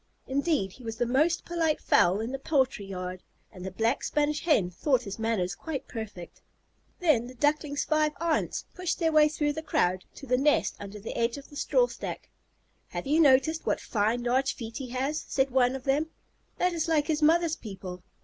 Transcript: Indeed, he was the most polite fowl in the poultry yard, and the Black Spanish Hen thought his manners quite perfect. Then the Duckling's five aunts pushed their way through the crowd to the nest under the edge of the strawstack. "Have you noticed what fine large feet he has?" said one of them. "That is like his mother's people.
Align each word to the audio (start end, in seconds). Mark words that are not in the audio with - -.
Indeed, 0.25 0.71
he 0.71 0.83
was 0.83 0.95
the 0.95 1.05
most 1.05 1.45
polite 1.45 1.79
fowl 1.79 2.21
in 2.21 2.31
the 2.31 2.39
poultry 2.39 2.85
yard, 2.87 3.21
and 3.51 3.63
the 3.63 3.69
Black 3.69 4.03
Spanish 4.03 4.43
Hen 4.45 4.71
thought 4.71 5.03
his 5.03 5.19
manners 5.19 5.53
quite 5.53 5.87
perfect. 5.87 6.41
Then 6.99 7.27
the 7.27 7.35
Duckling's 7.35 7.83
five 7.85 8.13
aunts 8.19 8.65
pushed 8.73 8.97
their 8.97 9.11
way 9.11 9.29
through 9.29 9.53
the 9.53 9.61
crowd 9.61 10.05
to 10.15 10.25
the 10.25 10.39
nest 10.39 10.75
under 10.79 10.99
the 10.99 11.15
edge 11.15 11.37
of 11.37 11.51
the 11.51 11.55
strawstack. 11.55 12.31
"Have 12.87 13.05
you 13.05 13.19
noticed 13.19 13.67
what 13.67 13.79
fine 13.79 14.23
large 14.23 14.55
feet 14.55 14.77
he 14.77 14.87
has?" 14.89 15.23
said 15.27 15.51
one 15.51 15.75
of 15.75 15.83
them. 15.83 16.07
"That 16.57 16.73
is 16.73 16.87
like 16.87 17.05
his 17.05 17.21
mother's 17.21 17.55
people. 17.55 18.01